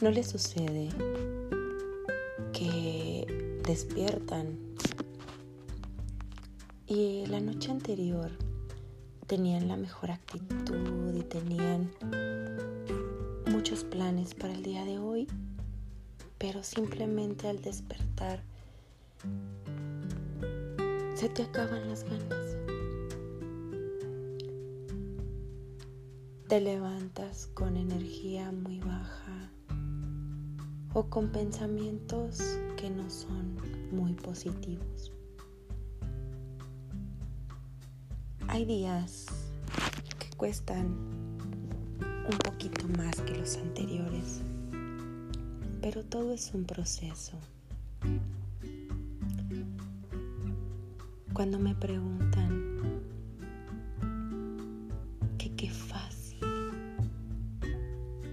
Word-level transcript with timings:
¿No 0.00 0.10
les 0.10 0.28
sucede 0.28 0.88
que 2.54 3.60
despiertan 3.66 4.58
y 6.86 7.26
la 7.26 7.38
noche 7.38 7.70
anterior 7.70 8.30
tenían 9.26 9.68
la 9.68 9.76
mejor 9.76 10.10
actitud 10.10 11.14
y 11.14 11.22
tenían 11.24 11.90
muchos 13.52 13.84
planes 13.84 14.32
para 14.32 14.54
el 14.54 14.62
día 14.62 14.86
de 14.86 14.98
hoy, 14.98 15.28
pero 16.38 16.62
simplemente 16.62 17.48
al 17.48 17.60
despertar 17.60 18.42
se 21.14 21.28
te 21.28 21.42
acaban 21.42 21.86
las 21.90 22.04
ganas? 22.04 22.56
Te 26.48 26.58
levantas 26.58 27.48
con 27.48 27.76
energía 27.76 28.50
muy 28.50 28.78
baja 28.78 29.50
o 30.92 31.04
con 31.04 31.30
pensamientos 31.30 32.58
que 32.76 32.90
no 32.90 33.08
son 33.08 33.56
muy 33.92 34.12
positivos. 34.14 35.12
Hay 38.48 38.64
días 38.64 39.26
que 40.18 40.36
cuestan 40.36 40.86
un 42.30 42.38
poquito 42.44 42.88
más 42.96 43.20
que 43.20 43.36
los 43.36 43.56
anteriores, 43.56 44.42
pero 45.80 46.04
todo 46.04 46.32
es 46.32 46.52
un 46.52 46.64
proceso. 46.64 47.38
Cuando 51.32 51.58
me 51.58 51.74
preguntan 51.74 52.90
que 55.38 55.54
qué 55.54 55.70
fácil, 55.70 56.40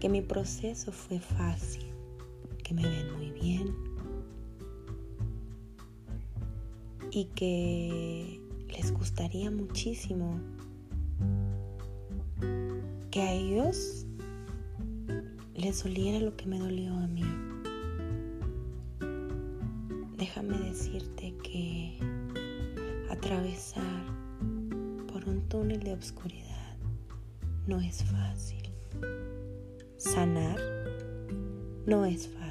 que 0.00 0.08
mi 0.08 0.22
proceso 0.22 0.90
fue 0.90 1.20
fácil, 1.20 1.89
que 2.70 2.74
me 2.74 2.88
ven 2.88 3.12
muy 3.16 3.30
bien 3.32 3.74
y 7.10 7.24
que 7.34 8.40
les 8.68 8.92
gustaría 8.92 9.50
muchísimo 9.50 10.38
que 13.10 13.22
a 13.22 13.32
ellos 13.32 14.06
les 15.56 15.82
doliera 15.82 16.20
lo 16.20 16.36
que 16.36 16.46
me 16.46 16.60
dolió 16.60 16.94
a 16.94 17.08
mí. 17.08 17.24
Déjame 20.16 20.56
decirte 20.58 21.34
que 21.42 21.98
atravesar 23.10 24.04
por 25.12 25.28
un 25.28 25.42
túnel 25.48 25.80
de 25.80 25.94
oscuridad 25.94 26.76
no 27.66 27.80
es 27.80 28.04
fácil. 28.04 28.62
Sanar 29.96 30.60
no 31.86 32.04
es 32.04 32.28
fácil. 32.28 32.49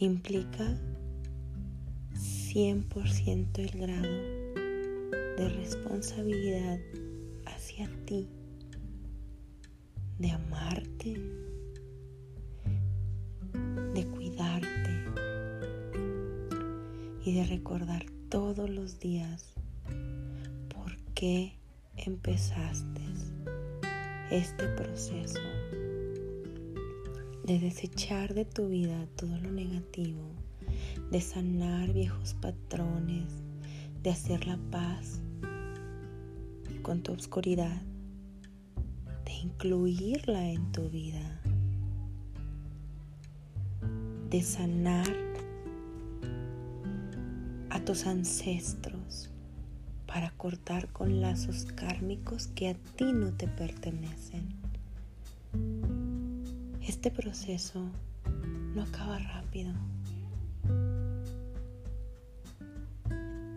Implica 0.00 0.76
100% 2.14 3.58
el 3.58 3.80
grado 3.80 4.54
de 5.36 5.48
responsabilidad 5.50 6.80
hacia 7.46 7.88
ti, 8.04 8.28
de 10.18 10.30
amarte, 10.32 11.20
de 13.94 14.06
cuidarte 14.08 15.04
y 17.24 17.34
de 17.34 17.44
recordar 17.44 18.04
todos 18.30 18.68
los 18.68 18.98
días 18.98 19.54
por 20.74 20.96
qué 21.14 21.56
empezaste 21.96 23.00
este 24.30 24.66
proceso 24.70 25.38
de 27.44 27.58
desechar 27.58 28.34
de 28.34 28.44
tu 28.44 28.68
vida 28.68 29.06
todo 29.16 29.38
lo 29.38 29.50
negativo 29.50 30.34
de 31.10 31.20
sanar 31.20 31.92
viejos 31.92 32.34
patrones, 32.34 33.42
de 34.02 34.10
hacer 34.10 34.46
la 34.46 34.58
paz 34.70 35.20
con 36.82 37.02
tu 37.02 37.12
oscuridad, 37.12 37.82
de 39.24 39.32
incluirla 39.32 40.48
en 40.48 40.72
tu 40.72 40.88
vida, 40.90 41.40
de 44.30 44.42
sanar 44.42 45.06
a 47.70 47.80
tus 47.84 48.06
ancestros 48.06 49.30
para 50.06 50.30
cortar 50.32 50.88
con 50.88 51.20
lazos 51.20 51.66
kármicos 51.66 52.48
que 52.48 52.68
a 52.68 52.74
ti 52.74 53.12
no 53.12 53.32
te 53.32 53.48
pertenecen. 53.48 54.63
Este 57.04 57.22
proceso 57.22 57.86
no 58.74 58.82
acaba 58.82 59.18
rápido. 59.18 59.74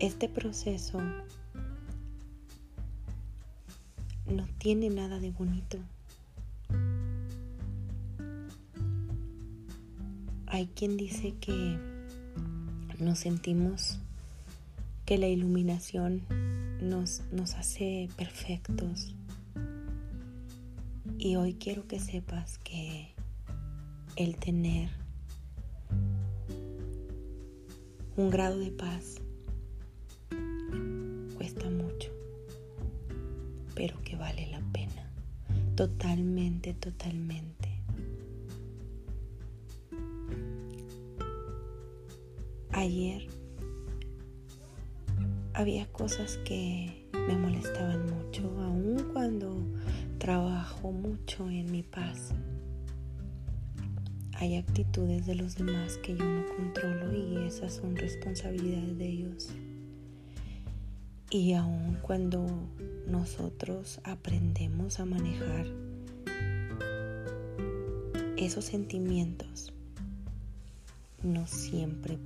Este 0.00 0.28
proceso 0.28 1.00
no 4.26 4.46
tiene 4.58 4.90
nada 4.90 5.18
de 5.18 5.30
bonito. 5.30 5.78
Hay 10.46 10.66
quien 10.66 10.98
dice 10.98 11.34
que 11.40 11.78
nos 12.98 13.20
sentimos 13.20 13.98
que 15.06 15.16
la 15.16 15.28
iluminación 15.28 16.20
nos, 16.82 17.22
nos 17.32 17.54
hace 17.54 18.10
perfectos. 18.14 19.14
Y 21.16 21.36
hoy 21.36 21.54
quiero 21.54 21.88
que 21.88 21.98
sepas 21.98 22.58
que 22.58 23.14
el 24.18 24.36
tener 24.36 24.90
un 28.16 28.30
grado 28.30 28.58
de 28.58 28.70
paz 28.70 29.18
pero 33.78 34.02
que 34.02 34.16
vale 34.16 34.48
la 34.48 34.60
pena. 34.72 35.08
Totalmente, 35.76 36.74
totalmente. 36.74 37.68
Ayer 42.72 43.28
había 45.54 45.86
cosas 45.92 46.38
que 46.38 47.06
me 47.12 47.36
molestaban 47.36 48.04
mucho, 48.06 48.42
aun 48.60 49.10
cuando 49.12 49.64
trabajo 50.18 50.90
mucho 50.90 51.48
en 51.48 51.70
mi 51.70 51.84
paz. 51.84 52.34
Hay 54.40 54.54
actitudes 54.54 55.26
de 55.26 55.34
los 55.34 55.56
demás 55.56 55.98
que 55.98 56.16
yo 56.16 56.24
no 56.24 56.46
controlo 56.54 57.12
y 57.12 57.44
esas 57.44 57.74
son 57.74 57.96
responsabilidades 57.96 58.96
de 58.96 59.04
ellos. 59.04 59.48
Y 61.28 61.54
aun 61.54 61.98
cuando 62.02 62.46
nosotros 63.08 64.00
aprendemos 64.04 65.00
a 65.00 65.06
manejar 65.06 65.66
esos 68.36 68.64
sentimientos, 68.64 69.72
no 71.24 71.48
siempre 71.48 72.16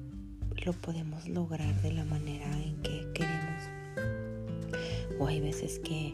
lo 0.67 0.75
podemos 0.75 1.27
lograr 1.31 1.81
de 1.81 1.93
la 1.93 2.05
manera 2.05 2.47
en 2.63 2.77
que 2.83 3.09
queremos. 3.15 3.63
O 5.19 5.27
hay 5.27 5.41
veces 5.41 5.79
que 5.79 6.13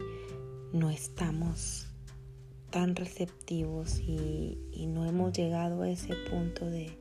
no 0.72 0.91
estamos 0.91 1.88
tan 2.70 2.96
receptivos 2.96 4.00
y, 4.00 4.58
no 4.88 5.04
hemos 5.04 5.32
llegado 5.32 5.82
a 5.82 5.90
ese 5.90 6.14
punto 6.30 6.66
de, 6.66 6.96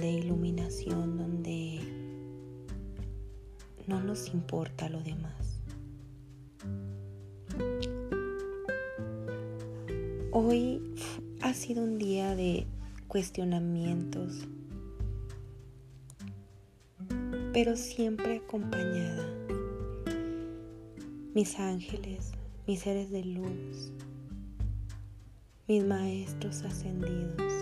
iluminación 0.00 1.18
donde 1.18 1.78
no 3.86 4.00
nos 4.00 4.28
importa 4.28 4.88
lo 4.88 5.02
demás. 5.02 5.60
Hoy 10.32 10.80
ha 11.42 11.52
sido 11.52 11.82
un 11.82 11.98
día 11.98 12.34
de 12.34 12.66
cuestionamientos, 13.08 14.48
pero 17.52 17.76
siempre 17.76 18.38
acompañada. 18.38 19.26
Mis 21.34 21.58
ángeles, 21.58 22.32
mis 22.66 22.80
seres 22.80 23.10
de 23.10 23.24
luz, 23.24 23.92
mis 25.70 25.84
maestros 25.84 26.64
ascendidos 26.64 27.52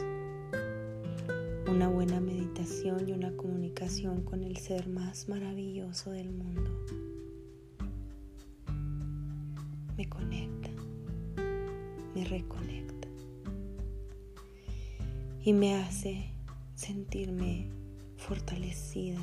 una 1.70 1.88
buena 1.88 2.20
meditación 2.20 3.06
y 3.06 3.12
una 3.12 3.37
comunicación 3.37 4.22
con 4.22 4.43
el 4.44 4.56
ser 4.56 4.88
más 4.88 5.28
maravilloso 5.28 6.12
del 6.12 6.31
mundo. 6.31 6.70
Me 9.99 10.08
conecta, 10.08 10.70
me 12.14 12.25
reconecta 12.25 13.08
y 15.44 15.52
me 15.52 15.75
hace 15.75 16.32
sentirme 16.76 17.69
fortalecida, 18.16 19.20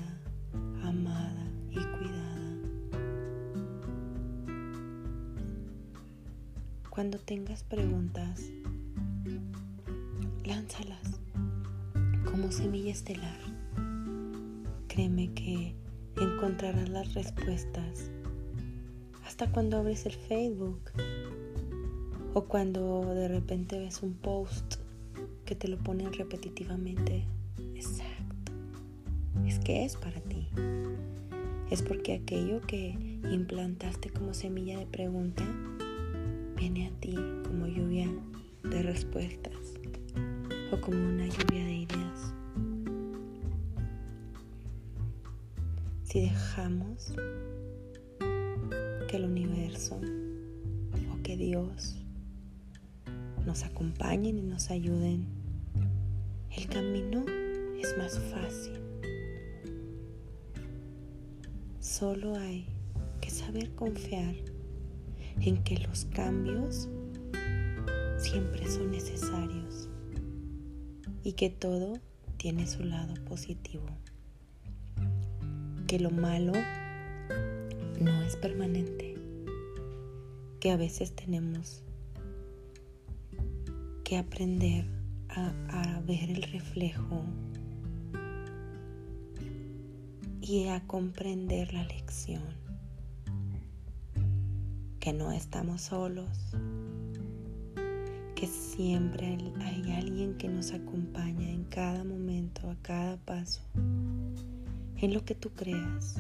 amada 0.84 1.52
y 1.72 1.74
cuidada. 1.74 2.36
Cuando 6.92 7.18
tengas 7.18 7.64
preguntas, 7.64 8.52
semilla 12.56 12.92
estelar. 12.92 13.38
Créeme 14.88 15.34
que 15.34 15.76
encontrarás 16.22 16.88
las 16.88 17.14
respuestas 17.14 18.10
hasta 19.26 19.52
cuando 19.52 19.78
abres 19.78 20.06
el 20.06 20.14
Facebook 20.14 20.80
o 22.34 22.46
cuando 22.46 23.14
de 23.14 23.28
repente 23.28 23.78
ves 23.78 24.02
un 24.04 24.14
post 24.14 24.76
que 25.44 25.54
te 25.56 25.68
lo 25.68 25.78
ponen 25.78 26.14
repetitivamente. 26.14 27.26
Exacto. 27.76 28.54
Es 29.46 29.60
que 29.60 29.84
es 29.84 29.98
para 29.98 30.22
ti. 30.22 30.48
Es 31.70 31.82
porque 31.82 32.14
aquello 32.14 32.62
que 32.62 32.92
implantaste 33.32 34.12
como 34.12 34.34
semilla 34.34 34.80
de 34.80 34.86
pregunta 34.86 35.44
viene 36.56 36.88
a 36.88 36.92
ti 37.02 37.16
como 37.44 37.68
lluvia 37.68 38.10
de 38.64 38.82
respuestas 38.82 39.74
como 40.82 40.98
una 40.98 41.26
lluvia 41.28 41.66
de 41.66 41.74
ideas. 41.74 42.34
Si 46.04 46.22
dejamos 46.22 47.14
que 49.08 49.18
el 49.18 49.26
universo 49.26 50.00
o 51.14 51.24
que 51.24 51.38
Dios 51.38 51.96
nos 53.46 53.64
acompañen 53.64 54.38
y 54.38 54.42
nos 54.42 54.70
ayuden, 54.70 55.26
el 56.52 56.68
camino 56.68 57.26
es 57.82 57.98
más 57.98 58.20
fácil. 58.20 58.80
Solo 61.80 62.36
hay 62.36 62.68
que 63.22 63.30
saber 63.30 63.74
confiar 63.76 64.36
en 65.42 65.64
que 65.64 65.78
los 65.80 66.06
cambios 66.06 66.90
siempre 68.18 68.68
son 68.70 68.92
necesarios 68.92 69.90
y 71.26 71.34
que 71.34 71.50
todo 71.50 72.00
tiene 72.38 72.68
su 72.68 72.84
lado 72.84 73.16
positivo. 73.26 73.88
Que 75.88 76.00
lo 76.00 76.12
malo 76.12 76.54
no 78.00 78.22
es 78.22 78.36
permanente. 78.36 79.16
Que 80.60 80.70
a 80.72 80.78
veces 80.78 81.16
tenemos 81.16 81.84
que 84.04 84.18
aprender 84.18 84.86
a, 85.30 85.52
a 85.70 86.02
ver 86.02 86.30
el 86.30 86.44
reflejo 86.44 87.24
y 90.42 90.68
a 90.68 90.86
comprender 90.86 91.74
la 91.74 91.86
lección. 91.86 92.44
Que 95.00 95.12
no 95.12 95.32
estamos 95.32 95.82
solos, 95.82 96.30
siempre 98.48 99.38
hay 99.60 99.92
alguien 99.94 100.38
que 100.38 100.48
nos 100.48 100.72
acompaña 100.72 101.50
en 101.50 101.64
cada 101.66 102.04
momento, 102.04 102.70
a 102.70 102.76
cada 102.82 103.18
paso, 103.18 103.62
en 103.76 105.14
lo 105.14 105.24
que 105.24 105.36
tú 105.36 105.52
creas. 105.52 106.16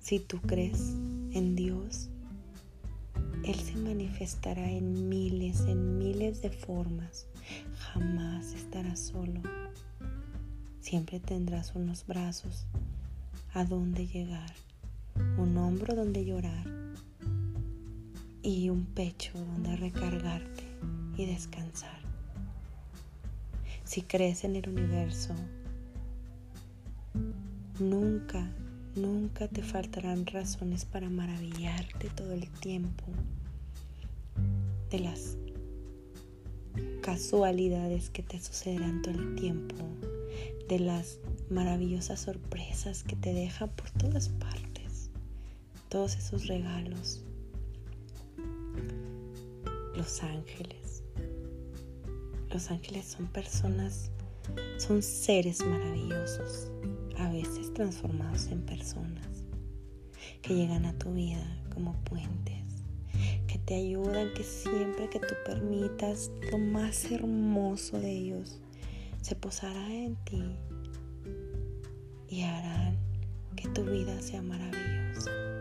Si 0.00 0.18
tú 0.18 0.40
crees 0.40 0.94
en 1.32 1.56
Dios, 1.56 2.08
Él 3.44 3.54
se 3.54 3.76
manifestará 3.76 4.70
en 4.70 5.08
miles, 5.08 5.60
en 5.60 5.98
miles 5.98 6.42
de 6.42 6.50
formas. 6.50 7.26
Jamás 7.78 8.52
estarás 8.54 9.00
solo. 9.00 9.40
Siempre 10.80 11.20
tendrás 11.20 11.74
unos 11.74 12.06
brazos 12.06 12.66
a 13.54 13.64
donde 13.64 14.06
llegar, 14.06 14.52
un 15.38 15.56
hombro 15.56 15.94
donde 15.94 16.24
llorar 16.24 16.73
y 18.44 18.68
un 18.68 18.84
pecho 18.84 19.32
donde 19.32 19.74
recargarte 19.74 20.62
y 21.16 21.24
descansar. 21.24 21.98
Si 23.84 24.02
crees 24.02 24.44
en 24.44 24.56
el 24.56 24.68
universo, 24.68 25.34
nunca, 27.80 28.46
nunca 28.96 29.48
te 29.48 29.62
faltarán 29.62 30.26
razones 30.26 30.84
para 30.84 31.08
maravillarte 31.08 32.10
todo 32.10 32.32
el 32.32 32.48
tiempo 32.50 33.04
de 34.90 35.00
las 35.00 35.38
casualidades 37.00 38.10
que 38.10 38.22
te 38.22 38.38
sucederán 38.40 39.00
todo 39.00 39.14
el 39.14 39.36
tiempo 39.36 39.76
de 40.68 40.80
las 40.80 41.18
maravillosas 41.48 42.20
sorpresas 42.20 43.04
que 43.04 43.16
te 43.16 43.32
deja 43.32 43.68
por 43.68 43.90
todas 43.90 44.28
partes, 44.28 45.10
todos 45.88 46.16
esos 46.16 46.46
regalos. 46.46 47.22
Los 49.96 50.22
ángeles. 50.22 51.02
Los 52.50 52.70
ángeles 52.70 53.06
son 53.06 53.26
personas, 53.26 54.10
son 54.78 55.02
seres 55.02 55.64
maravillosos, 55.64 56.70
a 57.18 57.28
veces 57.30 57.72
transformados 57.74 58.46
en 58.46 58.62
personas, 58.62 59.44
que 60.42 60.54
llegan 60.54 60.84
a 60.84 60.96
tu 60.98 61.12
vida 61.12 61.44
como 61.74 61.94
puentes, 62.04 62.64
que 63.48 63.58
te 63.58 63.74
ayudan, 63.74 64.32
que 64.34 64.44
siempre 64.44 65.08
que 65.10 65.18
tú 65.18 65.34
permitas 65.44 66.30
lo 66.52 66.58
más 66.58 67.10
hermoso 67.10 67.98
de 67.98 68.10
ellos, 68.10 68.60
se 69.20 69.34
posará 69.34 69.92
en 69.92 70.16
ti 70.24 70.44
y 72.28 72.42
harán 72.42 72.96
que 73.56 73.68
tu 73.68 73.84
vida 73.84 74.20
sea 74.20 74.42
maravillosa. 74.42 75.53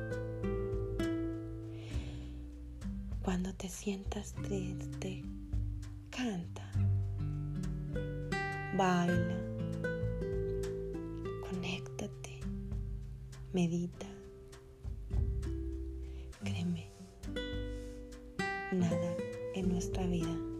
Cuando 3.23 3.53
te 3.53 3.69
sientas 3.69 4.33
triste, 4.43 5.23
canta, 6.09 6.69
baila, 8.75 9.39
conéctate, 11.49 12.41
medita. 13.53 14.07
Créeme, 16.43 16.89
nada 18.73 19.15
en 19.55 19.69
nuestra 19.69 20.05
vida 20.05 20.52